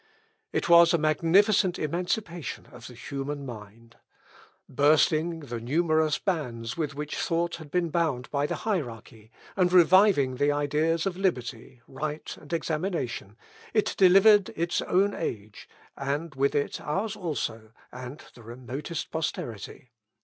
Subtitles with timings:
[0.51, 3.97] It was a magnificent emancipation of the human mind.
[4.67, 10.37] Bursting the numerous bands with which thought had been bound by the hierarchy, and reviving
[10.37, 13.37] the ideas of liberty, right, and examination,
[13.75, 19.91] it delivered its own age, and with it ours also, and the remotest posterity.